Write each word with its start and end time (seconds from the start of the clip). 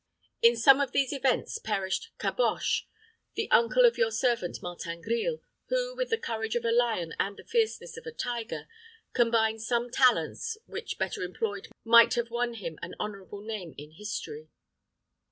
In 0.41 0.55
some 0.55 0.81
of 0.81 0.93
these 0.93 1.13
events 1.13 1.59
perished 1.59 2.09
Caboche, 2.17 2.85
the 3.35 3.47
uncle 3.51 3.85
of 3.85 3.99
your 3.99 4.09
servant 4.09 4.57
Martin 4.59 4.99
Grille, 4.99 5.41
who, 5.67 5.95
with 5.95 6.09
the 6.09 6.17
courage 6.17 6.55
of 6.55 6.65
a 6.65 6.71
lion 6.71 7.13
and 7.19 7.37
the 7.37 7.43
fierceness 7.43 7.97
of 7.97 8.07
a 8.07 8.11
tiger, 8.11 8.65
combined 9.13 9.61
some 9.61 9.91
talents, 9.91 10.57
which, 10.65 10.97
better 10.97 11.21
employed, 11.21 11.67
might 11.83 12.15
have 12.15 12.31
won 12.31 12.55
him 12.55 12.79
an 12.81 12.95
honorable 12.99 13.41
name 13.43 13.75
in 13.77 13.91
history." 13.91 14.49